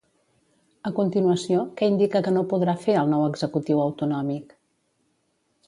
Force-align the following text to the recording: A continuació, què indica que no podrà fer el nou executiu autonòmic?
A 0.89 0.91
continuació, 0.99 1.59
què 1.81 1.89
indica 1.93 2.23
que 2.29 2.33
no 2.37 2.43
podrà 2.55 2.75
fer 2.87 2.97
el 3.03 3.13
nou 3.13 3.27
executiu 3.29 3.83
autonòmic? 3.85 4.57